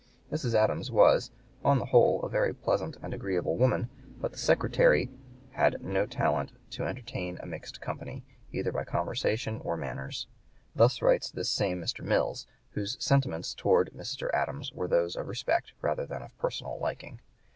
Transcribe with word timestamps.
Mrs. 0.31 0.55
Adams 0.55 0.89
was, 0.89 1.29
"on 1.63 1.77
the 1.77 1.85
whole, 1.85 2.23
a 2.23 2.27
very 2.31 2.55
pleasant 2.55 2.97
and 3.03 3.13
agreeable 3.13 3.55
woman; 3.55 3.87
but 4.19 4.31
the 4.31 4.37
Secretary 4.39 5.11
[had] 5.51 5.79
no 5.83 6.07
talent 6.07 6.53
to 6.71 6.85
entertain 6.85 7.37
a 7.37 7.45
mixed 7.45 7.79
company, 7.81 8.23
either 8.51 8.71
by 8.71 8.83
conversation 8.83 9.61
or 9.63 9.77
manners;" 9.77 10.25
thus 10.75 11.03
writes 11.03 11.29
this 11.29 11.51
same 11.51 11.79
Mr. 11.79 12.03
Mills, 12.03 12.47
whose 12.71 12.97
sentiments 12.99 13.53
towards 13.53 13.91
Mr. 13.91 14.31
Adams 14.33 14.71
were 14.73 14.87
those 14.87 15.15
of 15.15 15.27
respect 15.27 15.73
rather 15.83 16.07
than 16.07 16.23
of 16.23 16.35
personal 16.39 16.79
liking. 16.79 17.19